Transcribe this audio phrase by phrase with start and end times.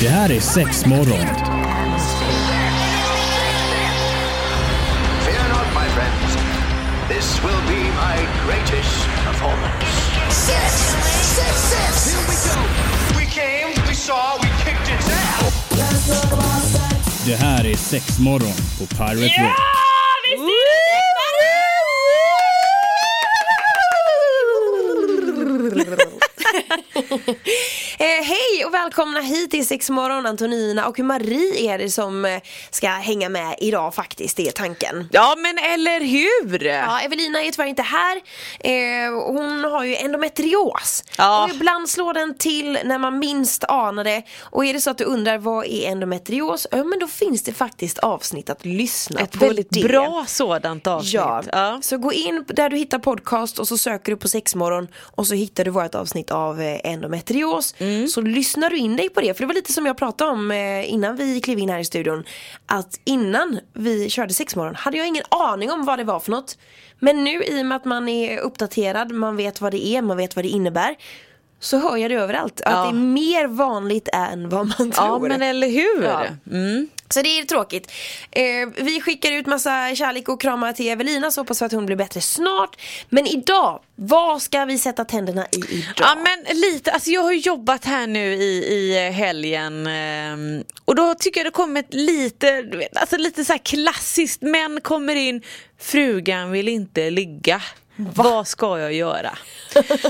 [0.00, 1.26] Det här är sex morgon.
[5.24, 6.36] Fear not, my friends.
[7.08, 8.16] This will be my
[8.46, 9.86] greatest performance.
[10.30, 10.72] Six,
[11.36, 12.14] six, six.
[12.14, 12.60] Here we go.
[13.18, 15.54] We came, we saw, we kicked its ass.
[17.26, 19.83] Det här är sex morgon på Pirate Rock.
[28.84, 32.40] Välkomna hit till Sex morgon Antonina och Marie är det som eh,
[32.70, 35.08] ska hänga med idag faktiskt, det är tanken.
[35.12, 36.64] Ja men eller hur!
[36.64, 38.16] Ja, Evelina är tyvärr inte här.
[38.60, 41.04] Eh, hon har ju endometrios.
[41.18, 41.44] Ja.
[41.44, 44.22] Och ibland slår den till när man minst anar det.
[44.40, 46.66] Och är det så att du undrar vad är endometrios?
[46.70, 49.82] Ja men då finns det faktiskt avsnitt att lyssna Ett på väldigt det.
[49.82, 51.14] bra sådant avsnitt.
[51.14, 51.42] Ja.
[51.52, 51.78] Ja.
[51.82, 55.34] så gå in där du hittar podcast och så söker du på sexmorgon och så
[55.34, 57.74] hittar du vårt avsnitt av eh, endometrios.
[57.78, 58.08] Mm.
[58.08, 60.50] Så lyssnar du in dig på det, för det var lite som jag pratade om
[60.50, 62.24] eh, innan vi klev in här i studion.
[62.66, 66.58] Att innan vi körde sexmorgon hade jag ingen aning om vad det var för något.
[66.98, 70.16] Men nu i och med att man är uppdaterad, man vet vad det är, man
[70.16, 70.96] vet vad det innebär.
[71.64, 72.82] Så hör jag det överallt, att Ja.
[72.82, 74.92] det är mer vanligt än vad man tror.
[74.96, 76.02] Ja men eller hur!
[76.04, 76.26] Ja.
[76.50, 76.88] Mm.
[77.08, 77.92] Så det är tråkigt.
[78.30, 78.42] Eh,
[78.76, 81.96] vi skickar ut massa kärlek och kramar till Evelina så hoppas vi att hon blir
[81.96, 82.76] bättre snart.
[83.08, 85.94] Men idag, vad ska vi sätta tänderna i idag?
[85.96, 91.14] Ja men lite, alltså jag har jobbat här nu i, i helgen ehm, och då
[91.14, 95.42] tycker jag det kommit lite, alltså lite så här klassiskt, män kommer in,
[95.80, 97.62] frugan vill inte ligga.
[97.96, 99.38] Vad ska jag göra?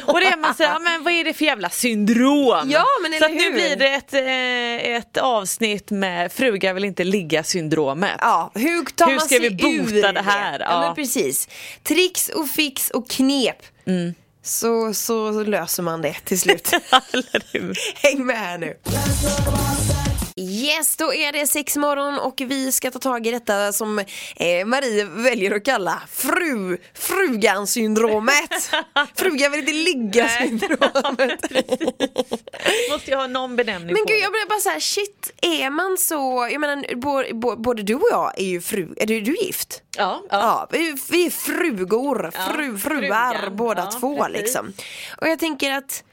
[0.05, 2.71] Och det är man säger, ja, men vad är det för jävla syndrom?
[2.71, 7.43] Ja, men Så nu blir det ett, eh, ett avsnitt med fruga vill inte ligga
[7.43, 8.17] syndromet.
[8.21, 10.61] Ja, hur tar Hur man ska sig vi bota ur det här?
[10.61, 10.67] Ja.
[10.69, 10.81] Ja.
[10.81, 11.49] men precis.
[11.83, 13.63] Tricks och fix och knep.
[13.87, 14.15] Mm.
[14.43, 16.71] Så, så löser man det till slut.
[18.03, 18.75] Häng med här nu.
[20.41, 23.99] Yes, då är det sex morgon och vi ska ta tag i detta som
[24.37, 28.71] eh, Marie väljer att kalla fru, frugan-syndromet.
[29.15, 31.41] Frugan vill inte ligga-syndromet.
[32.91, 34.23] Måste jag ha någon benämning Men på gud det?
[34.23, 37.95] jag blir bara så här, shit, är man så, jag menar bo- bo- både du
[37.95, 39.83] och jag är ju fru, är du, du är gift?
[39.97, 40.39] Ja, ja.
[40.39, 43.57] Ja, vi är- vi är frugor, fru, fruar frugan.
[43.57, 44.37] båda Ja, två precis.
[44.41, 44.73] liksom.
[45.21, 46.05] Och jag tänker att,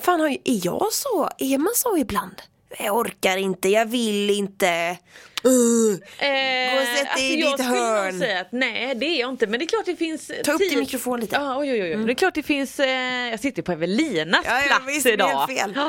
[0.00, 2.42] fan är jag så, är man så ibland?
[2.78, 4.98] Jag orkar inte, jag vill inte.
[5.46, 8.10] Uh, Eh, Gå och sätt dig i jag ditt skulle hörn.
[8.14, 10.52] nog säga att nej det är jag inte men det är klart det finns Ta
[10.52, 11.36] upp din mikrofon lite.
[11.36, 12.04] Ja, oj, oj, oj.
[12.06, 15.48] Det är klart det finns, eh, jag sitter på Evelinas Ja, plats visst, idag.
[15.48, 15.72] fel.
[15.76, 15.86] Ja.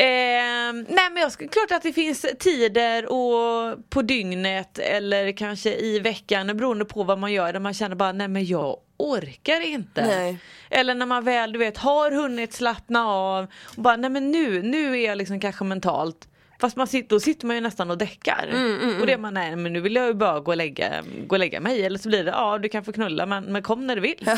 [0.00, 5.74] Eh, nej men jag skulle, klart att det finns tider och på dygnet eller kanske
[5.74, 9.60] i veckan beroende på vad man gör där man känner bara nej men jag orkar
[9.60, 10.06] inte.
[10.06, 10.36] Nej.
[10.70, 13.46] Eller när man väl du vet har hunnit slappna av
[13.76, 16.28] och bara nej men nu, nu är jag liksom kanske mentalt
[16.62, 18.48] Fast man sitter, då sitter man ju nästan och däckar.
[18.52, 21.02] Mm, Och det är man, nej men nu vill jag ju bara gå och lägga,
[21.26, 21.84] gå och lägga mig.
[21.86, 24.30] Eller så blir det, ja du kan få knulla men, men kom när du vill.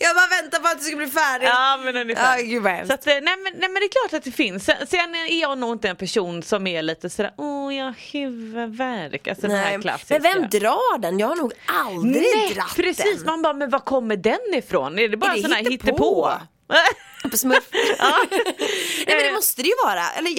[0.00, 1.46] Jag bara väntar på att du ska bli färdig.
[1.46, 2.42] Ja men ungefär.
[2.42, 2.86] Gud hemskt.
[2.88, 4.64] så att, eh, nej, men, nej men det är klart att det finns.
[4.64, 7.94] Sen, sen är jag nog inte en person som är lite sådär, åh jag har
[8.12, 9.28] huvudvärk.
[9.28, 9.80] Alltså den här Nej.
[9.82, 10.18] klassiska.
[10.22, 11.18] Men vem drar den?
[11.18, 13.26] Jag har nog aldrig Nej dratt precis, den.
[13.26, 14.98] man bara, men var kommer den ifrån?
[14.98, 16.28] Är det bara Är det sån här hittepå?
[16.28, 16.30] hittepå?
[17.30, 17.68] På smurf.
[17.98, 18.16] Ja.
[18.30, 18.36] Nej
[19.06, 19.34] men det Eh.
[19.34, 20.10] måste det ju vara.
[20.10, 20.30] Eller,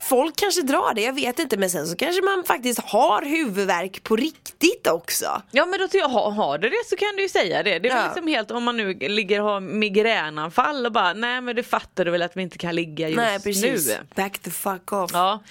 [0.00, 1.56] folk kanske drar det, jag vet inte.
[1.56, 5.42] Men sen så kanske man faktiskt har huvudvärk på riktigt också.
[5.50, 7.78] Ja men då jag, har, har du det så kan du ju säga det.
[7.78, 8.04] Det är Ja.
[8.06, 12.04] liksom helt om man nu ligger och har migränanfall och bara nej men du fattar
[12.04, 13.88] du väl att vi inte kan ligga just Nej precis.
[13.88, 13.94] nu.
[14.14, 15.10] Back the fuck off.
[15.14, 15.42] Ja.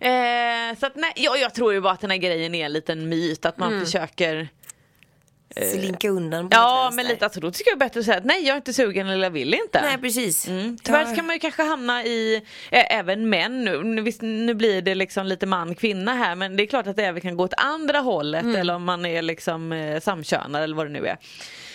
[0.00, 2.72] Eh, så att nej, jag, jag tror ju bara att den här grejen är en
[2.72, 3.84] liten myt att man Mm.
[3.84, 4.48] försöker
[5.72, 8.52] Slinka undan Ja men lite, alltså, då tycker jag bättre att säga att nej jag
[8.52, 9.82] är inte sugen eller jag vill inte.
[9.82, 10.48] Nej precis.
[10.48, 10.78] Mm.
[10.82, 14.82] Tyvärr kan man ju kanske hamna i, eh, även män nu, nu, visst, nu blir
[14.82, 17.44] det liksom lite man kvinna här men det är klart att det även kan gå
[17.44, 18.56] åt andra hållet Mm.
[18.56, 21.16] eller om man är liksom eh, samkönad eller vad det nu är.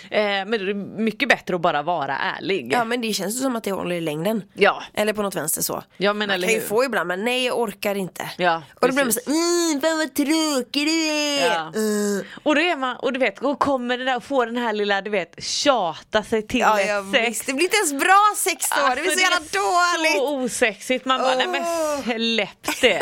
[0.09, 2.69] Eh, men det är mycket bättre att bara vara ärlig.
[2.73, 4.43] Ja men det känns ju som att det håller i längden.
[4.53, 4.83] Ja.
[4.93, 5.83] Eller på något vänster så.
[5.97, 6.67] Ja, men man eller kan ju hur?
[6.67, 8.29] få ibland men nej jag orkar inte.
[8.37, 11.47] Ja, och då blir man såhär, mm, vad tråkig du är.
[11.47, 11.71] Ja.
[11.75, 12.25] Uh.
[12.43, 14.73] Och då är man, och du vet, och kommer det där och får den här
[14.73, 17.27] lilla, du vet, tjata sig till Ja, ett sex.
[17.29, 17.45] visst.
[17.45, 20.17] Det blir inte ens bra sex då, det blir så Alltså, jävla är dåligt.
[20.17, 21.51] så osexigt, man bara nej Åh.
[21.51, 23.01] men släpp det.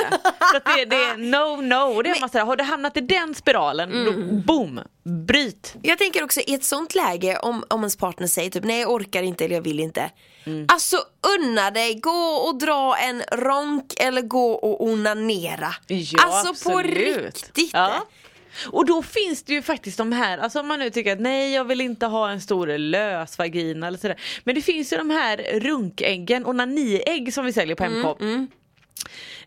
[0.52, 3.02] så att det, det är no no, det är man såhär, har du hamnat i
[3.02, 4.06] den spiralen, Mm.
[4.06, 4.80] då boom,
[5.28, 5.76] bryt.
[5.82, 8.92] Jag tänker också i ett sånt läge om, om ens partner säger typ nej jag
[8.92, 10.10] orkar inte eller jag vill inte.
[10.46, 10.66] Mm.
[10.70, 10.98] Alltså
[11.40, 12.12] unna dig, gå
[12.48, 15.74] och dra en ronk eller gå och onanera.
[15.88, 16.96] Ja, alltså på absolut.
[17.36, 17.70] riktigt.
[17.74, 17.94] Ja.
[18.72, 21.54] Och då finns det ju faktiskt de här, alltså om man nu tycker att nej
[21.54, 24.20] jag vill inte ha en stor lös vagina eller sådär.
[24.44, 28.52] Men det finns ju de här runkäggen, onaniägg som vi säljer på Mm, MK.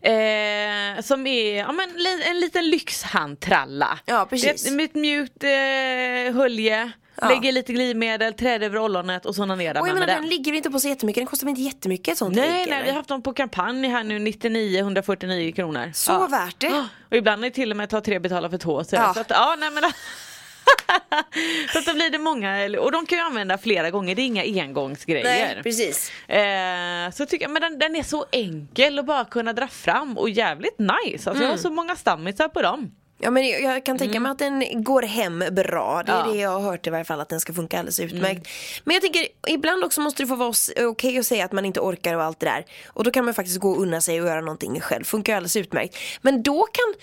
[0.01, 1.89] Eh, som är ja, men,
[2.29, 3.99] en liten lyxhandtralla.
[4.05, 4.71] Ja, precis.
[4.71, 6.91] Med ett mjukt eh, hölje,
[7.21, 7.29] Ja.
[7.29, 10.29] lägger lite glidmedel, träd över ollonet och så onanerar Och jag menar den den.
[10.29, 12.83] ligger inte på så jättemycket, den kostar väl inte jättemycket sånt Nej, ägg, nej, eller?
[12.83, 15.91] vi har haft dem på kampanj här nu 99 149 kronor.
[15.93, 16.67] Så värt det.
[16.67, 18.83] Ja, Och ibland är det till och med ta tre betala för två.
[18.83, 19.13] Så, Ja.
[19.13, 19.83] så att, ja, nej, men,
[21.73, 24.25] så att då blir det många, och de kan ju använda flera gånger, det är
[24.25, 25.23] inga engångsgrejer.
[25.23, 26.11] Nej, precis.
[26.29, 30.17] Eh, så tycker jag, men den, den är så enkel att bara kunna dra fram
[30.17, 30.93] och jävligt nice.
[31.13, 31.49] Alltså, Jag Mm.
[31.49, 32.91] har så många stammisar på dem.
[33.23, 36.03] Ja men jag- kan tänka mig att den går hem bra.
[36.05, 36.17] Det är Mm.
[36.17, 36.23] Ja.
[36.23, 36.35] Mm.
[36.35, 38.47] det jag har hört i varje fall att den ska funka alldeles utmärkt.
[38.83, 40.53] Men jag tänker ibland också måste det få vara
[40.85, 42.65] okej att säga att man inte orkar och allt det där.
[42.87, 45.03] Och då kan man faktiskt gå och unna sig och göra någonting själv.
[45.03, 45.97] Funkar alldeles utmärkt.
[46.21, 46.93] Men då kan,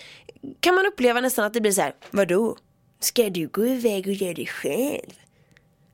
[0.61, 2.57] kan man uppleva nästan att det blir så här, vadå?
[3.01, 5.11] Ska du gå iväg och göra det själv?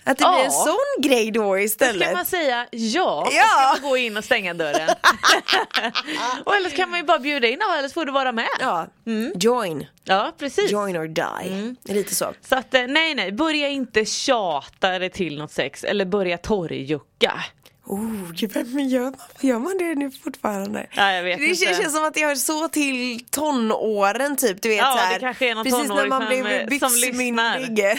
[0.07, 0.51] Att det blir en Ja.
[0.51, 2.07] sån grej då istället.
[2.09, 3.43] Ska man säga ja, och Ja.
[3.49, 4.89] ska man gå in och stänga dörren.
[6.45, 8.49] och eller så kan man ju bara bjuda in eller så får du vara med.
[8.61, 9.33] Ja, Mm.
[9.41, 9.87] join.
[10.05, 10.71] Ja, precis.
[10.71, 11.49] Join or die.
[11.53, 11.77] Mm.
[11.85, 12.33] Lite så.
[12.49, 17.45] Så att eh, nej nej, börja inte tjata dig till något sex eller börja torrjucka.
[17.87, 20.87] Oh, gud, men gör man, gör man det nu fortfarande?
[20.93, 21.65] Ja, jag vet det inte.
[21.65, 24.63] känns som att det hör så till tonåren typ.
[24.63, 27.99] Du vet, Ja, så här, det kanske är någon Precis när man blev byxmyndig.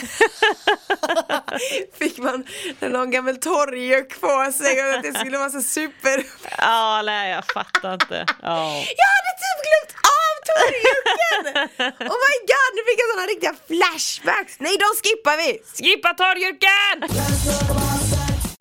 [1.98, 2.44] Fick man
[2.80, 6.24] någon gammal torrjuck på sig och att det skulle vara så super...
[6.58, 8.26] Ja, nej jag fattar inte.
[8.42, 8.84] Ja.
[9.00, 11.68] Jag hade typ glömt av torrjucken!
[12.12, 14.56] Oh my god, nu fick jag såna riktiga flashbacks.
[14.58, 15.58] Nej, de skippar vi!
[15.84, 16.96] Skippa torrjucken!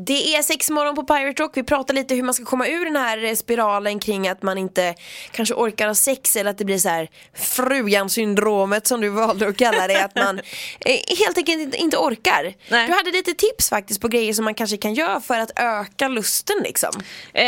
[0.07, 1.57] Det är sex morgon på Pirate Rock.
[1.57, 4.57] Vi pratar lite hur man ska komma ur den här eh, spiralen kring att man
[4.57, 4.95] inte
[5.31, 9.57] kanske orkar ha sex eller att det blir så här frugan-syndromet som du valde att
[9.57, 10.03] kalla det.
[10.05, 10.39] Att man
[10.85, 12.53] eh, helt enkelt inte, orkar.
[12.69, 12.87] Nej.
[12.87, 16.07] Du hade lite tips faktiskt på grejer som man kanske kan göra för att öka
[16.07, 16.91] lusten liksom.
[17.33, 17.45] Eh,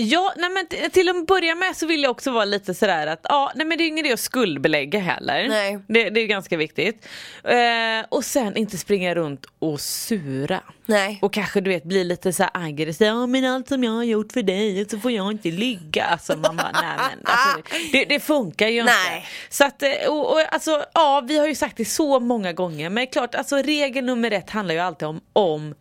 [0.00, 3.20] ja, nej men till att börja med så vill jag också vara lite sådär att
[3.22, 5.48] ja, nej men det är ingen idé att skuldbelägga heller.
[5.48, 5.78] Nej.
[5.88, 7.06] Det, det är ganska viktigt.
[7.44, 10.60] Eh, och sen inte springa runt och sura.
[10.86, 11.18] Nej.
[11.22, 13.06] Och kanske du vet bli lite så här aggressiv.
[13.06, 16.04] Ja men allt som jag har gjort för dig så får jag inte ligga.
[16.04, 19.16] Alltså man bara, nej men alltså, det, det funkar ju Nej.
[19.16, 19.28] inte.
[19.48, 22.90] Så att, eh, och, och, alltså, ja vi har ju sagt det så många gånger
[22.90, 25.74] men klart alltså regel nummer ett handlar ju alltid om, om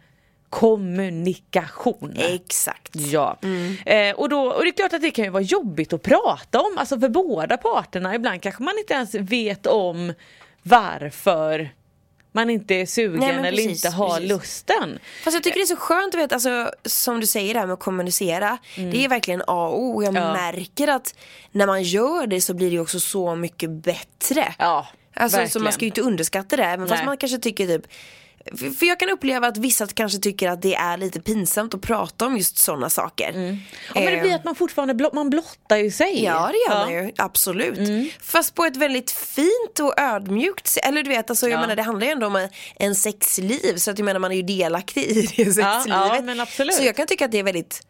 [0.51, 2.13] kommunikation.
[2.17, 2.95] Exakt.
[2.95, 3.37] Ja,
[3.85, 6.61] eh, och, då, och det är klart att det kan ju vara jobbigt att prata
[6.61, 8.15] om, alltså för båda parterna.
[8.15, 10.13] Ibland kanske man inte ens vet om
[10.63, 11.69] varför
[12.31, 14.29] man inte är sugen Nej, eller precis, inte har precis.
[14.29, 14.99] lusten.
[15.23, 17.67] Fast jag tycker det är så skönt att veta, alltså, som du säger det här
[17.67, 18.57] med att kommunicera.
[18.75, 20.03] Det är verkligen A och O.
[20.03, 20.23] Jag Mm.
[20.23, 20.33] Ja.
[20.33, 21.15] märker att
[21.51, 24.53] när man gör det så blir det också så mycket bättre.
[24.59, 25.63] Ja, Alltså så verkligen.
[25.63, 27.05] man ska ju inte underskatta det även fast Nej.
[27.05, 27.85] man kanske tycker typ
[28.79, 32.25] för jag kan uppleva att vissa kanske tycker att det är lite pinsamt att prata
[32.25, 33.31] om just sådana saker.
[33.33, 36.23] Ja, men det Eh, blir att man fortfarande blott, man blottar ju sig.
[36.23, 37.77] Ja det gör man ju, absolut.
[37.77, 38.09] Mm.
[38.21, 40.85] Fast på ett väldigt fint och ödmjukt sätt.
[40.85, 41.61] Eller du vet, alltså, jag Ja.
[41.61, 43.75] menar, det handlar ju ändå om en, sexliv.
[43.77, 45.85] Så att jag menar man är ju delaktig i det sexlivet.
[45.87, 46.73] ja, men absolut.
[46.75, 47.81] Så jag kan tycka att det är väldigt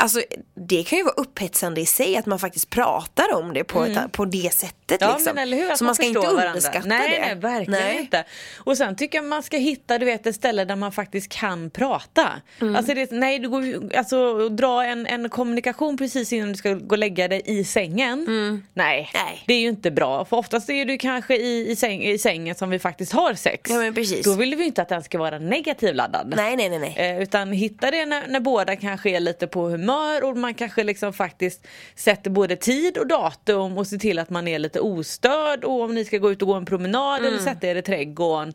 [0.00, 0.22] Alltså
[0.68, 4.12] det kan ju vara upphetsande i sig att man faktiskt pratar om det på, ett,
[4.12, 5.10] på det sättet Mm.
[5.10, 5.34] Ja liksom.
[5.34, 6.46] men eller hur, att Så man ska inte varandra.
[6.48, 7.20] underskatta nej, det.
[7.26, 7.98] Nej verkligen Nej.
[8.00, 8.24] inte.
[8.58, 11.70] Och sen tycker jag man ska hitta du vet ett ställe där man faktiskt kan
[11.70, 12.28] prata.
[12.60, 12.76] Mm.
[12.76, 16.90] Alltså det, nej du går alltså dra en, en kommunikation precis innan du ska gå
[16.94, 18.18] och lägga dig i sängen.
[18.28, 18.62] Nej, Mm.
[18.74, 19.44] Nej.
[19.46, 20.24] det är ju inte bra.
[20.24, 23.70] För oftast är du kanske i, i, säng, i sängen som vi faktiskt har sex.
[23.70, 24.24] Ja, men precis.
[24.24, 26.32] Då vill vi inte att den ska vara negativ laddad.
[26.36, 26.94] Nej nej nej nej.
[26.96, 29.89] Eh, utan hitta det när, när båda kanske är lite på humör
[30.24, 34.48] och man kanske liksom faktiskt sätter både tid och datum och ser till att man
[34.48, 37.32] är lite ostörd och om ni ska gå ut och gå en promenad Mm.
[37.32, 38.52] eller sätta er i trädgården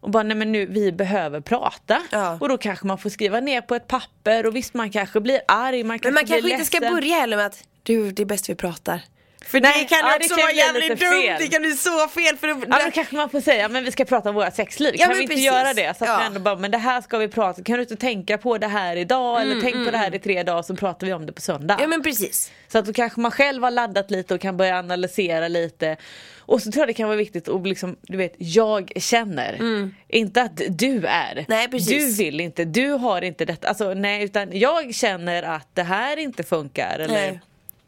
[0.00, 2.38] och bara nej men nu vi behöver prata Ja.
[2.40, 5.40] och då kanske man får skriva ner på ett papper och visst man kanske blir
[5.48, 8.26] arg man kanske Men man kanske inte ska börja heller med att du det är
[8.26, 9.02] bäst vi pratar.
[9.46, 12.08] För Nej, det kan ja, också det kan vara jävligt dumt, det kan bli så
[12.08, 14.50] fel för det, Ja då kanske man får säga men vi ska prata om våra
[14.50, 15.46] sexliv, Ja, kan vi inte precis.
[15.46, 15.98] göra det?
[15.98, 16.18] Så att Ja.
[16.20, 18.66] vi ändå bara, men det här ska vi prata kan du inte tänka på det
[18.66, 21.32] här idag eller tänk på det här i tre dagar så pratar vi om det
[21.32, 21.74] på söndag.
[21.74, 22.52] Mm, Ja men precis.
[22.68, 25.96] Så att då kanske man själv har laddat lite och kan börja analysera lite.
[26.38, 29.60] Och så tror jag det kan vara viktigt att liksom, du vet, jag känner.
[30.08, 31.32] Inte att du är.
[31.32, 31.44] Mm.
[31.48, 32.16] Nej, precis.
[32.18, 33.68] Du vill inte, du har inte detta.
[33.68, 36.98] Alltså nej, utan jag känner att det här inte funkar.
[36.98, 37.40] Eller, Nej.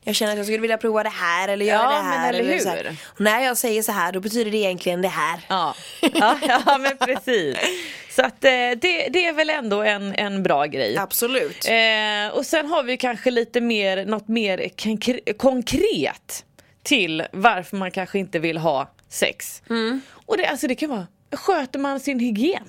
[0.05, 2.33] Jag känner att jag skulle vilja prova det här eller göra Ja, det här.
[2.33, 2.77] men eller så hur?
[2.77, 2.97] här.
[3.05, 5.41] Och när jag säger så här då betyder det egentligen det här.
[5.49, 5.75] Ja,
[6.15, 7.57] ja, ja men precis.
[8.17, 10.97] Så att eh, det, det är väl ändå en, en bra grej.
[10.99, 11.69] Absolut.
[11.69, 16.45] Eh, och sen har vi kanske lite mer, något mer konkre- konkret
[16.83, 19.63] till varför man kanske inte vill ha sex.
[19.71, 20.01] Mm.
[20.27, 22.65] Och det, alltså, det kan vara, sköter man sin hygien?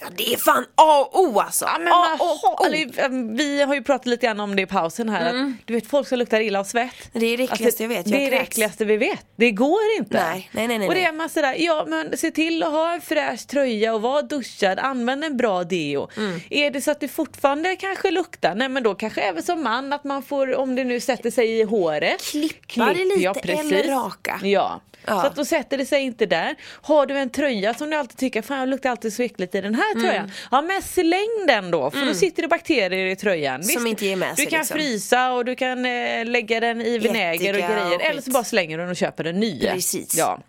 [0.00, 1.64] Ja det är fan A och O alltså.
[1.64, 2.66] Ja, men A och O.
[2.96, 5.34] äm, vi har ju pratat lite grann om det i pausen här.
[5.34, 6.84] Att, du vet folk som luktar illa av svett.
[6.84, 9.26] Alltså, Det är det äckligaste jag vet, jag det är det äckligaste vi vet.
[9.36, 10.22] Det går inte.
[10.22, 12.94] Nej, nej, nej, nej, och det är man sådär, ja men se till att ha
[12.94, 16.08] en fräsch tröja och vara duschad, använd en bra deo.
[16.16, 16.40] Mm.
[16.50, 19.92] Är det så att det fortfarande kanske luktar, nej men då kanske även som man
[19.92, 22.22] att man får, om det nu sätter sig i håret.
[22.22, 24.40] Klippa det lite eller raka.
[24.42, 24.80] Ja.
[25.06, 25.20] Ja.
[25.20, 26.56] Så att då sätter det sig inte där.
[26.82, 29.60] Har du en tröja som du alltid tycker, fan jag luktar alltid så äckligt i
[29.60, 30.06] den här Mm.
[30.06, 30.30] tröjan.
[30.50, 33.64] Ja men släng den då för då sitter det bakterier i tröjan.
[33.64, 34.76] Som inte ger med du sig, kan liksom.
[34.76, 37.94] frysa och du kan eh, lägga den i vinäger och grejer.
[37.94, 39.60] och Eller så bara slänger du den och köper en ny.
[39.60, 40.14] Precis.
[40.16, 40.40] Ja.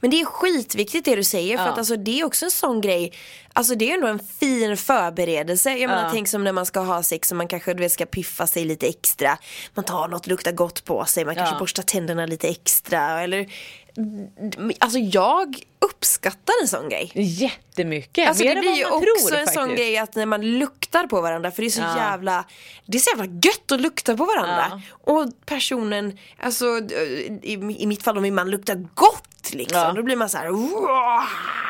[0.00, 1.70] Men det är skitviktigt det du säger för Ja.
[1.70, 3.12] att alltså, det är också en sån grej
[3.52, 5.70] Alltså det är ändå en fin förberedelse.
[5.70, 8.06] Jag menar tänk som när man ska ha sex och man kanske du vet, ska
[8.06, 9.38] piffa sig lite extra.
[9.74, 11.58] Man tar något luktar gott på sig, man kanske Ja.
[11.58, 13.46] borstar tänderna lite extra eller
[14.78, 17.12] Alltså jag uppskattar en sån grej.
[17.14, 18.28] Jättemycket.
[18.28, 19.76] Alltså Mer det blir ju också tror, en sån faktiskt.
[19.78, 21.96] grej att när man luktar på varandra för det är så Ja.
[21.96, 22.44] jävla
[22.86, 24.82] Det är så jävla gött att lukta på varandra.
[25.04, 26.64] Och personen, alltså
[27.42, 29.78] i, i mitt fall om min man luktar gott liksom.
[29.80, 29.92] Ja.
[29.92, 30.48] Då blir man så här.
[30.48, 31.22] "Wow."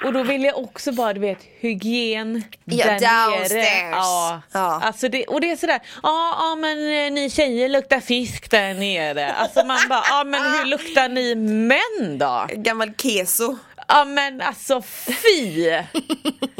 [0.04, 3.38] Och då vill jag också bara, du vet, hygien Ja, där nere.
[3.38, 3.90] downstairs.
[3.92, 4.40] Ja.
[4.52, 4.80] Ja.
[4.84, 8.74] Alltså det, och det är sådär, ja, ja men eh, ni tjejer luktar fisk där
[8.74, 9.32] nere.
[9.32, 12.46] Alltså man bara, ja men hur luktar ni män då?
[12.54, 13.56] Gammal keso.
[13.90, 15.70] Ja men alltså fy!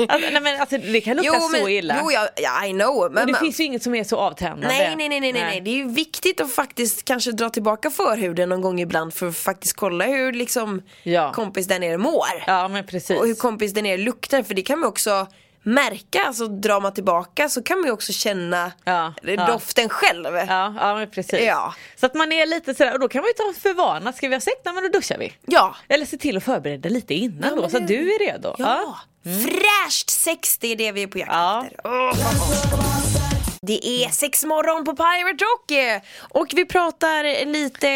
[0.09, 1.97] Alltså, nej, men, alltså, det kan lukta så illa.
[2.03, 3.13] jo ja, ja, I know.
[3.13, 4.67] Men, och det men- finns ju inget som är så avtändande.
[4.67, 5.61] Nej, nej, nej, nej, nej, nej.
[5.61, 9.37] Det är ju viktigt att faktiskt kanske dra tillbaka förhuden någon gång ibland för att
[9.37, 11.33] faktiskt kolla hur liksom Ja.
[11.33, 12.27] kompis där nere mår.
[12.47, 13.19] Ja men precis.
[13.21, 15.27] Och hur kompis där nere luktar för det kan man också
[15.63, 19.47] märka, alltså drar man tillbaka så kan man ju också känna Ja, ja.
[19.47, 20.27] doften själv.
[20.37, 21.41] Ja, ja men precis.
[21.41, 21.75] Ja.
[21.97, 24.29] Så att man är lite sådär, och då kan man ju ta för vana, ska
[24.29, 24.57] vi ha sex?
[24.65, 25.33] Nej men då duschar vi.
[25.47, 25.77] Ja.
[25.89, 28.55] Eller se till att förbereda lite innan Ja, då så att du är redo.
[28.59, 28.97] Ja.
[29.25, 31.65] Fräscht sex, det är det vi är på jakt Ja.
[31.67, 31.81] efter.
[31.85, 33.20] Åh.
[33.67, 35.73] Det är sex morgon på Pirate Rock
[36.19, 37.87] och vi pratar lite...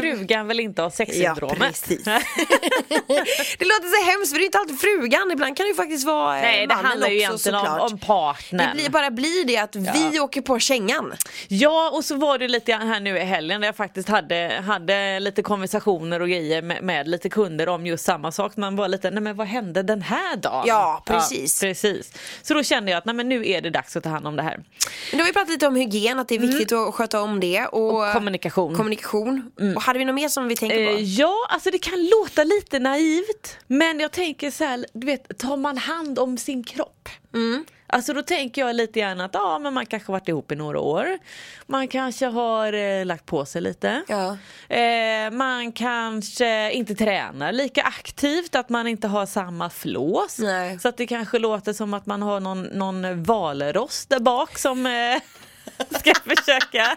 [0.00, 1.58] Frugan vill inte ha Ja sexsyndromet.
[1.58, 2.04] precis.
[2.04, 6.06] det låter så hemskt för det är inte alltid frugan, ibland kan det ju faktiskt
[6.06, 8.68] vara eh, Nej det handlar ju egentligen om, om partnern.
[8.68, 11.14] Det blir, bara blir det att vi åker på kängan.
[11.48, 15.20] Ja och så var det lite här nu i helgen där jag faktiskt hade, hade
[15.20, 18.56] lite konversationer och grejer med, med lite kunder om just samma sak.
[18.56, 20.64] Man var lite, nej men vad hände den här dagen?
[20.66, 21.60] Ja, precis.
[21.60, 22.12] precis.
[22.42, 24.36] Så då kände jag att nej men nu är det dags att ta hand om
[24.36, 24.60] det här.
[25.10, 27.40] Men då har vi pratat lite om hygien, att det är viktigt att sköta om
[27.40, 27.66] det.
[27.66, 28.06] Och, Mm.
[28.08, 28.66] Och kommunikation.
[28.66, 28.76] Mm.
[28.76, 29.50] kommunikation.
[29.76, 31.00] Och hade vi något mer som vi tänker Eh, på?
[31.00, 33.56] ja, alltså det kan låta lite naivt.
[33.66, 37.08] Men jag tänker så här, du vet, tar man hand om sin kropp?
[37.34, 37.64] Mm.
[37.86, 40.80] Alltså då tänker jag lite grann att ja, men man kanske varit ihop i några
[40.80, 41.06] år.
[41.66, 44.02] Man kanske har eh, lagt på sig lite.
[44.08, 44.36] Ja.
[44.76, 50.38] Eh, man kanske inte tränar lika aktivt, att man inte har samma flås.
[50.38, 50.78] Nej.
[50.78, 54.86] Så att det kanske låter som att man har någon, någon valrost där bak som
[54.86, 54.92] eh,
[56.00, 56.96] ska försöka.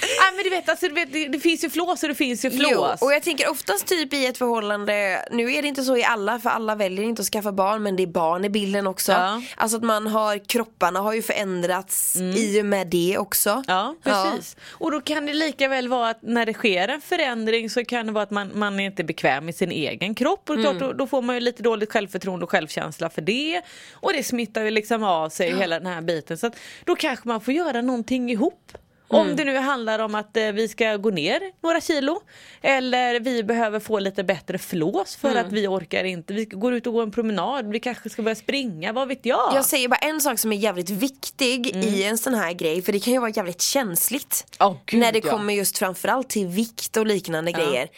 [0.00, 2.44] Nej men du vet, alltså, du vet det, det finns ju flås och det finns
[2.44, 2.70] ju flås.
[2.72, 6.04] Jo, och jag tänker oftast typ i ett förhållande, nu är det inte så i
[6.04, 9.12] alla för alla väljer inte att skaffa barn men det är barn i bilden också.
[9.12, 9.42] Ja.
[9.56, 13.50] Alltså att man har, kropparna har ju förändrats i och med det också.
[13.50, 13.64] Mm.
[13.68, 14.56] Ja, precis.
[14.70, 18.06] Och då kan det lika väl vara att när det sker en förändring så kan
[18.06, 20.50] det vara att man, man är inte bekväm i sin egen kropp.
[20.50, 23.62] Och klart, då, då får man ju lite dåligt självförtroende och självkänsla för det.
[23.92, 26.38] Och det smittar ju liksom av sig hela den här biten.
[26.38, 28.72] Så att då kanske man får göra någonting ihop.
[29.08, 32.20] Om det nu handlar om att eh, vi ska gå ner några kilo
[32.62, 36.34] eller vi behöver få lite bättre flås för att vi orkar inte.
[36.34, 39.54] Vi går ut och går en promenad, vi kanske ska börja springa, vad vet jag?
[39.54, 42.92] Jag säger bara en sak som är jävligt viktig i en sån här grej för
[42.92, 44.56] det kan ju vara jävligt känsligt.
[44.60, 45.30] Åh, gud, när det ja.
[45.30, 47.88] kommer just framförallt till vikt och liknande grejer.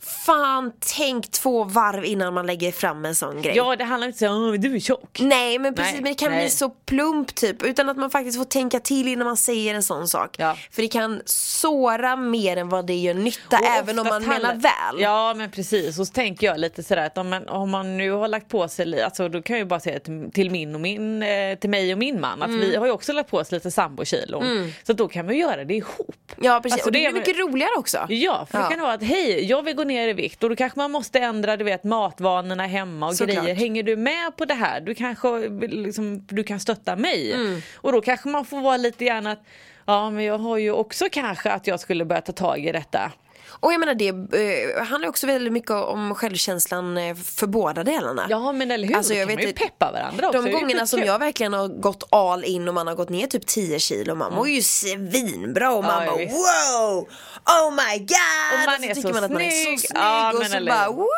[0.00, 3.56] Fan tänk två varv innan man lägger fram en sån grej.
[3.56, 5.18] Ja, det handlar inte om att du är tjock.
[5.20, 6.40] Nej men precis, Nej, men det kan nej.
[6.40, 9.82] bli så plump typ utan att man faktiskt får tänka till innan man säger en
[9.82, 10.36] sån sak.
[10.38, 10.56] Ja.
[10.70, 14.54] För det kan såra mer än vad det gör nytta Och även om man menar
[14.54, 15.00] väl.
[15.00, 18.10] Ja men precis och så tänker jag lite sådär att om man, om man nu
[18.10, 20.80] har lagt på sig, alltså då kan jag ju bara säga till, till min och
[20.80, 22.60] min, eh, till mig och min man att Mm.
[22.60, 24.72] vi har ju också lagt på oss lite sambokilon.
[24.86, 26.32] Så att då kan man göra det ihop.
[26.40, 28.06] Ja precis, Alltså, och det det är är- mycket roligare också.
[28.08, 28.64] Ja, för Ja.
[28.64, 30.90] det kan vara att hej, jag vill gå ner i vikt och då kanske man
[30.90, 33.44] måste ändra du vet, matvanorna hemma och Såklart.
[33.44, 33.54] grejer.
[33.56, 34.80] Hänger du med på det här?
[34.80, 37.32] Du kanske liksom, du kan stötta mig.
[37.32, 37.60] Mm.
[37.76, 39.42] Och då kanske man får vara lite grann att
[39.86, 43.12] ja men jag har ju också kanske att jag skulle börja ta tag i detta.
[43.60, 48.26] Och jag menar det eh, handlar också väldigt mycket om självkänslan eh, för båda delarna.
[48.30, 50.42] Ja men eller hur, Alltså, jag då kan vet man ju peppa varandra också.
[50.42, 53.46] De gångerna som jag verkligen har gått all in och man har gått ner typ
[53.46, 54.14] 10 kilo.
[54.14, 57.08] Man mår ju svinbra och man Ja, bara wow!
[57.46, 58.08] Oh my god!
[58.52, 59.90] Och man är tycker så man att man är så snygg.
[59.94, 61.08] Ja, och men så eller bara woohoo!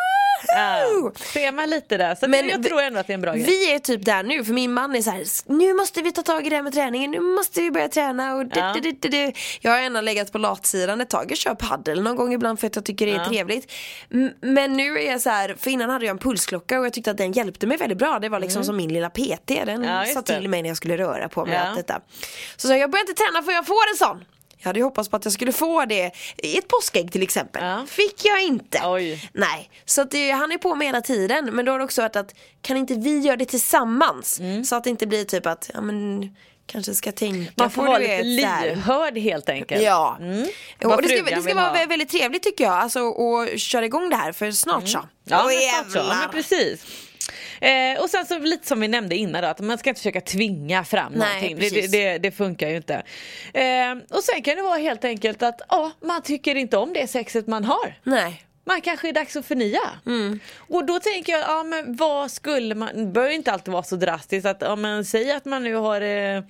[0.46, 2.14] Ja, ser man lite där.
[2.14, 3.44] Så Men jag tror ändå att det är en bra grej.
[3.44, 6.22] Vi är typ där nu för min man är så här: nu måste vi ta
[6.22, 8.72] tag i det här med träningen, nu måste vi börja träna och Ja.
[8.74, 9.32] du, du, du, du.
[9.60, 12.66] Jag har ändå legat på latsidan ett tag, jag kör paddel någon gång ibland för
[12.66, 13.28] att jag tycker det är Ja.
[13.28, 13.72] trevligt.
[14.40, 17.10] Men nu är jag så här, för innan hade jag en pulsklocka och jag tyckte
[17.10, 18.18] att den hjälpte mig väldigt bra.
[18.18, 19.88] Det var liksom som min lilla PT, den Mm.
[19.90, 20.38] Ja, sa det.
[20.40, 21.54] till mig när jag skulle röra på mig.
[21.54, 21.60] Ja.
[21.60, 22.00] Allt detta.
[22.56, 24.24] Så jag, jag börjar inte träna för jag får en sån.
[24.58, 27.64] Jag hade ju hoppats på att jag skulle få det i ett påskägg till exempel.
[27.64, 27.84] Ja.
[27.88, 28.80] Fick jag inte.
[28.84, 29.30] Oj.
[29.32, 31.44] Nej, så att det, han är på mig hela tiden.
[31.52, 34.40] Men då har det också varit att kan inte vi göra det tillsammans?
[34.40, 34.64] Mm.
[34.64, 36.30] Så att det inte blir typ att, ja men
[36.70, 39.82] kanske ska tänka Man får vara lite så lyhörd helt enkelt.
[39.82, 40.46] Ja, Mm.
[40.84, 41.74] Och det ska, det ska vara ha.
[41.76, 42.72] vä- väldigt trevligt tycker jag.
[42.72, 44.98] Alltså att köra igång det här för snart så.
[44.98, 45.10] Mm.
[45.24, 45.98] Ja, Åh, men snart så.
[46.10, 46.84] ja men precis.
[47.60, 50.20] Eh, och sen så lite som vi nämnde innan då, att man ska inte försöka
[50.20, 51.70] tvinga fram Nej, någonting.
[51.70, 52.94] Det, det, det, funkar ju inte.
[53.54, 57.06] Eh, och sen kan det vara helt enkelt att ja, man tycker inte om det
[57.06, 57.98] sexet man har.
[58.04, 58.44] Nej.
[58.70, 59.80] Man kanske är dags att förnya.
[60.06, 60.40] Mm.
[60.58, 63.96] Och då tänker jag, ja men vad skulle man, det behöver inte alltid vara så
[63.96, 66.42] drastiskt att, ja men säg att man nu har eh,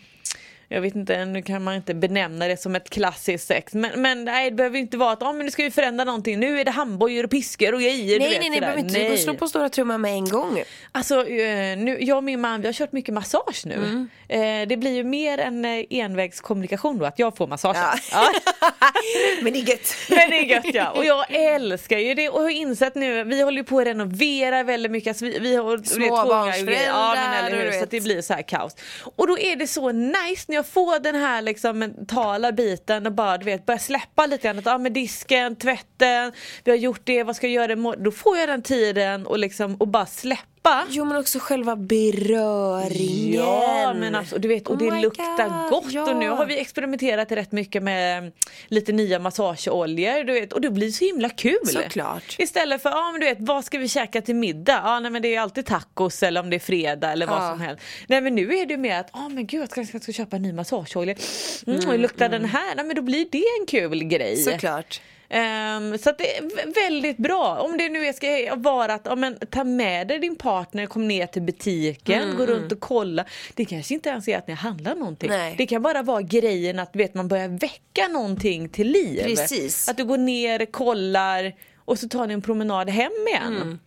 [0.72, 4.24] jag vet inte, nu kan man inte benämna det som ett klassiskt sex men, men
[4.24, 6.64] nej det behöver inte vara att, ja men nu ska vi förändra någonting, nu är
[6.64, 8.18] det handbojor och piskor och grejer.
[8.18, 10.62] Nej, nej, nej, behöver inte slå på stora trumman med en gång.
[10.92, 13.74] Alltså, eh, nu, jag och min man vi har kört mycket massage nu.
[13.74, 14.08] Mm.
[14.28, 17.76] Eh, det blir ju mer en eh, envägskommunikation då, att jag får massage.
[17.76, 17.94] Ja.
[18.12, 18.32] Ja.
[19.42, 19.94] Men det är gött.
[20.08, 20.90] Men det är gött ja.
[20.90, 24.62] Och jag älskar ju det och har insett nu, vi håller ju på att renovera
[24.62, 25.08] väldigt mycket.
[25.08, 28.34] Alltså vi, vi har Småbarnsföräldrar, och ja, men eller och hur, Så det blir så
[28.34, 28.76] här kaos.
[29.16, 33.12] Och då är det så nice när jag få den här liksom mentala biten och
[33.12, 34.58] bara du vet börja släppa lite grann.
[34.58, 36.32] Att, ah, med disken, tvätten,
[36.64, 38.04] vi har gjort det, vad ska jag göra imorgon?
[38.04, 40.49] Då får jag den tiden och, liksom, och bara släppa.
[40.88, 43.34] Jo men också själva beröringen.
[43.44, 46.10] Ja men alltså, du vet, och Oh det my luktar God, gott ja.
[46.10, 48.32] och nu har vi experimenterat rätt mycket med mm,
[48.68, 51.58] lite nya massageoljor du vet, och det blir så himla kul.
[51.66, 52.36] Såklart.
[52.38, 54.80] Istället för, ja men du vet, vad ska vi käka till middag?
[54.84, 57.50] Ja nej men det är alltid tacos eller om det är fredag eller vad Ja.
[57.50, 57.82] som helst.
[58.06, 60.36] Nej men nu är det mer att, ja men gud jag ska, jag ska köpa
[60.36, 61.14] en ny massageolja.
[61.66, 62.74] Mm, och luktar den här?
[62.76, 64.36] Nej men då blir det en kul grej.
[64.36, 65.00] Såklart.
[65.32, 67.58] Ehm, så det är vä- väldigt bra.
[67.60, 71.08] Om det nu är- ska vara att ja, men, ta med dig din partner, kom
[71.08, 73.24] ner till butiken, Mm, gå runt och kolla.
[73.54, 75.28] Det kanske inte ens är att ni handlar någonting.
[75.30, 75.54] Nej.
[75.58, 79.22] Det kan bara vara grejen att vet, man börjar väcka någonting till liv.
[79.24, 79.88] Precis.
[79.88, 83.56] Att du går ner, kollar och så tar ni en promenad hem igen.
[83.56, 83.78] Mm.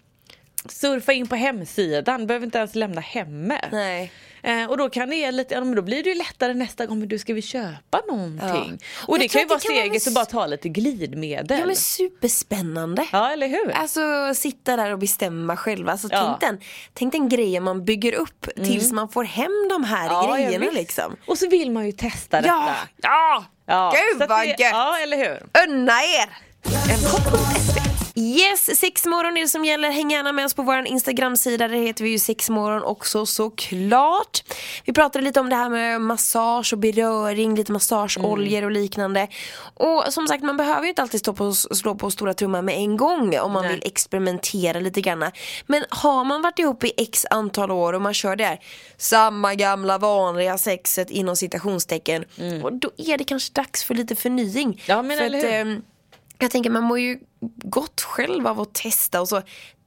[0.70, 3.66] Surfa in på hemsidan, behöver inte ens lämna hemmet.
[3.72, 4.12] Nej.
[4.46, 7.00] Eh, och då kan det lite, ja, men då blir det ju lättare nästa gång,
[7.00, 8.80] men du ska vi köpa någonting?
[8.82, 9.06] Ja.
[9.08, 11.60] Och det kan ju vara steget att bara ta lite glidmedel.
[11.60, 13.06] Ja men superspännande.
[13.12, 13.72] Ja, eller hur?
[13.72, 14.02] Alltså
[14.36, 15.92] sitta där och bestämma själva.
[15.92, 16.18] Alltså, Ja.
[16.26, 16.34] Mm.
[16.40, 20.36] tänk, den, tänk den grejen man bygger upp tills man får hem de här Ja,
[20.36, 21.16] grejerna liksom.
[21.28, 22.48] Och så vill man ju testa detta.
[22.48, 22.76] Ja!
[23.02, 23.46] Ja!
[23.66, 24.60] Ja, Gud vad det- gött!
[24.60, 25.44] Ja, eller hur?
[25.68, 26.30] Unna er!
[26.64, 27.93] mk.se.
[28.16, 29.92] Yes, sexmorgon är det som gäller.
[29.92, 31.68] Häng gärna med oss på vår Instagram-sida.
[31.68, 34.44] Där heter vi ju sexmorgon också såklart.
[34.86, 39.28] Vi pratade lite om det här med massage och beröring, lite massageoljor och liknande.
[39.74, 42.76] Och som sagt, man behöver ju inte alltid stå på slå på stora trumman med
[42.76, 43.74] en gång om man Nej.
[43.74, 45.32] vill experimentera lite grann.
[45.68, 48.60] Men har man varit ihop i x antal år och man kör det här
[48.98, 52.26] samma gamla vanliga sexet inom citationstecken.
[52.64, 54.68] Och då är det kanske dags för lite förnying.
[54.68, 54.78] Mm.
[54.86, 55.82] Ja, men för eller att, hur?
[56.44, 57.20] Jag tänker man mår ju
[57.64, 59.42] gott själv av att testa och så.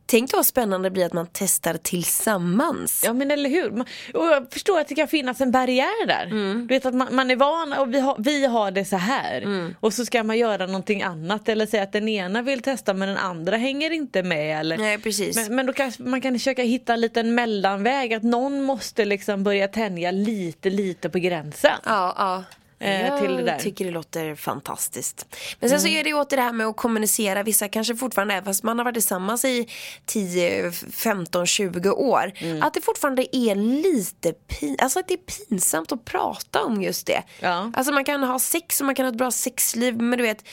[0.09, 3.03] Tänk då vad spännande det blir att man testar tillsammans.
[3.05, 3.81] Ja men eller hur.
[4.15, 6.25] Och jag förstår att det kan finnas en barriär där.
[6.27, 6.67] Mm.
[6.67, 9.43] Du vet att man, man är van och vi har, vi har det så här.
[9.43, 9.75] Mm.
[9.81, 13.09] Och så ska man göra någonting annat eller säga att den ena vill testa men
[13.09, 14.61] den andra hänger inte med.
[14.61, 15.37] Eller, Nej, precis.
[15.37, 19.45] Men, men då kanske man kan försöka hitta en liten mellanväg att någon måste liksom
[19.45, 21.79] börja tänja lite lite på gränsen.
[21.85, 22.45] Ja, ja.
[22.79, 23.59] Eh, jag till det där.
[23.59, 25.27] tycker det låter fantastiskt.
[25.61, 27.43] Men sen så är det ju åter det här med att kommunicera.
[27.43, 29.69] Vissa kanske fortfarande är, fast man har varit tillsammans i
[30.07, 32.33] 10, 15, 20 år.
[32.63, 37.07] Att det fortfarande är lite pin- alltså att det är pinsamt att prata om just
[37.07, 37.23] det.
[37.41, 37.73] Ja.
[37.75, 39.97] Alltså man kan ha sex och man kan ha ett bra sexliv.
[40.03, 40.45] Men du vet,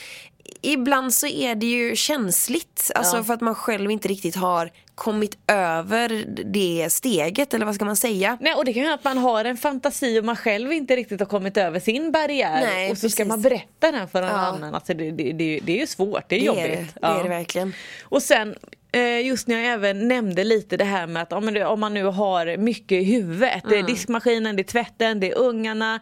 [0.62, 2.90] ibland så är det ju känsligt.
[2.94, 3.24] Alltså Ja.
[3.24, 7.54] för att man själv inte riktigt har kommit över det steget.
[7.54, 8.38] Eller vad ska man säga?
[8.40, 11.20] Nej, och det kan ju att man har en fantasi och man själv inte riktigt
[11.20, 13.28] har kommit över sin barriär Nej, och så ska precis.
[13.28, 14.36] man berätta den för någon Ja.
[14.36, 14.74] annan.
[14.74, 16.64] Alltså det, det, det, det är ju svårt, det är Det är jobbigt.
[16.64, 17.18] det, det Ja.
[17.18, 17.72] är det verkligen.
[18.02, 18.54] Och sen
[18.92, 21.44] eh, just när jag även nämnde lite det här med att om
[21.80, 23.62] man nu, har mycket i huvudet.
[23.68, 23.92] Det är Mm.
[23.92, 26.00] diskmaskinen, det är tvätten, det är ungarna.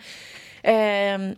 [0.63, 1.35] ehm,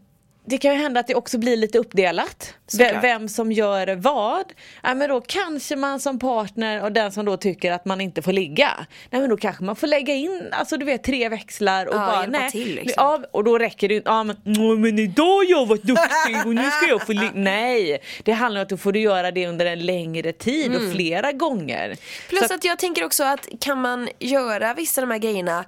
[0.46, 2.54] det kan ju hända att det också blir lite uppdelat.
[2.66, 3.04] Såklart.
[3.04, 4.44] vem som gör vad.
[4.82, 8.22] Ja, men då kanske man som partner och den som då tycker att man inte
[8.22, 8.70] får ligga.
[9.10, 11.98] Nej men då kanske man får lägga in alltså du vet tre växlar och Ja,
[12.06, 12.50] bara nej.
[12.50, 12.92] till, liksom.
[12.96, 16.36] ja, och då räcker det ju ja, men, "Åh, men idag har jag varit duktig
[16.46, 17.30] och nu ska jag få ligga.
[17.34, 20.92] Nej, det handlar om att du får du göra det under en längre tid och
[20.92, 21.84] flera gånger.
[21.84, 21.96] Mm.
[22.28, 25.64] Plus Så att jag tänker också att kan man göra vissa av de här grejerna,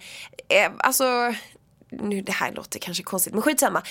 [0.49, 1.05] eh, alltså,
[1.91, 3.83] nu det här låter kanske konstigt men skitsamma.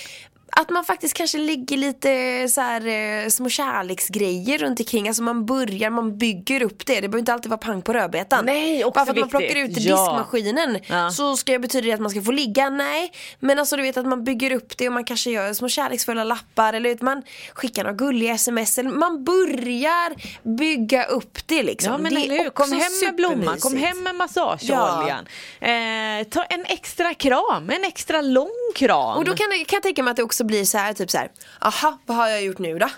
[0.52, 2.88] Att man faktiskt kanske lägger lite så här,
[3.24, 5.08] eh, små kärleksgrejer runt omkring.
[5.08, 6.94] Alltså man börjar, man bygger upp det.
[6.96, 8.46] Det behöver inte alltid vara pang på rödbetan.
[8.46, 9.54] Nej, också Bara för att man viktigt.
[9.56, 9.98] plockar ut Ja.
[9.98, 11.12] diskmaskinen Ja.
[11.12, 12.70] så ska det betyda att man ska få ligga.
[12.70, 15.70] Nej, men alltså du vet att man bygger upp det och man kanske gör små
[15.70, 18.78] kärleksfulla lappar eller vet, man skickar några gulliga sms.
[18.78, 20.16] Eller man börjar
[20.58, 21.92] bygga upp det liksom.
[21.92, 25.26] Ja men det är kom hem med blomman, kom hem med massageoljan.
[25.60, 29.18] Eh, ta en extra kram, en extra lång kram.
[29.18, 31.18] Och då kan, kan jag tänka mig att det också blir så här typ så
[31.18, 31.32] här.
[31.60, 32.90] aha vad har jag gjort nu då?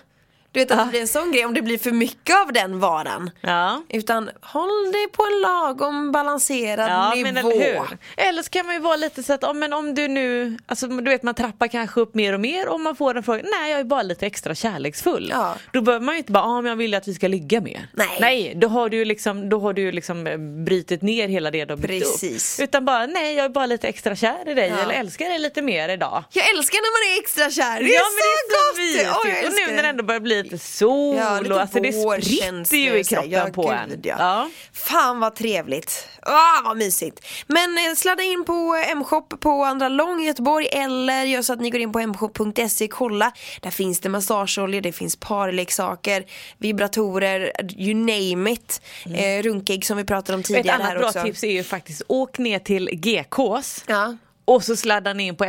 [0.58, 2.80] Du vet att det blir en sån grej om det blir för mycket av den
[2.80, 3.30] varan.
[3.42, 3.82] Ja.
[3.90, 7.24] Utan håll dig på en lagom balanserad Ja nivå.
[7.28, 7.98] men eller hur.
[8.18, 10.88] Eller så kan man ju vara lite så att ja, men om du nu, alltså
[10.88, 13.72] du vet man trappar kanske upp mer och mer och man får en fråga, nej
[13.72, 15.30] jag är bara lite extra kärleksfull.
[15.34, 15.56] Ja.
[15.74, 17.88] Då behöver man ju inte bara, ja men jag vill att vi ska ligga mer.
[17.94, 18.18] Nej.
[18.20, 21.52] Nej, då har du ju liksom, då har du ju liksom eh, brutit ner hela
[21.52, 22.60] det du har byggt Precis.
[22.60, 22.64] upp.
[22.64, 24.84] Utan bara, nej jag är bara lite extra kär i dig Ja.
[24.84, 26.24] eller älskar dig lite mer idag.
[26.32, 27.80] Jag älskar när man är extra kär.
[27.84, 29.26] Det är ja så men det är så gott!
[29.26, 29.48] mysigt.
[29.48, 32.78] Och nu när det ändå börjar bli lite sol Ja, lite och alltså det spritter
[32.78, 34.02] ju i och kroppen ja, på gud, en.
[34.04, 34.16] Ja.
[34.20, 34.50] Ja.
[34.74, 36.08] Fan vad trevligt.
[36.22, 37.26] Ah, vad mysigt.
[37.48, 41.62] Men eh, sladda in på M-shop på Andra Lång i Göteborg eller gör så att
[41.62, 43.32] ni går in på mshop.se kolla.
[43.62, 46.26] Där finns det massageoljor, det finns parleksaker,
[46.58, 48.82] vibratorer, you name it.
[49.06, 51.24] Eh, runkägg som vi pratade om Ett tidigare annat här bra också.
[51.24, 54.18] tips är ju faktiskt åk ner till GKs Ja.
[54.48, 55.44] Och så sladdar ni in på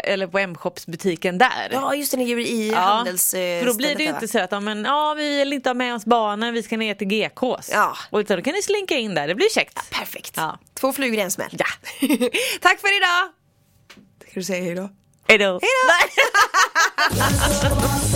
[0.00, 0.26] eller
[0.86, 1.68] butiken där.
[1.72, 3.30] ja, just det, ni i Ja, handels...
[3.30, 5.74] för då blir det ju inte så att ja, men, ja, vi vill inte ha
[5.74, 7.70] med oss barnen, vi ska ner till GKs.
[7.72, 7.96] Ja.
[8.10, 9.76] Och utan då kan ni slinka in där, det blir käckt.
[9.76, 9.82] va?
[9.90, 10.32] Perfekt.
[10.36, 10.58] Ja.
[10.74, 11.56] Två flugor i en smäll.
[11.58, 11.66] Ja.
[12.60, 13.32] Tack för idag!
[14.30, 14.88] Ska du säga hejdå?
[15.28, 15.44] Hejdå!
[15.44, 15.60] Hejdå!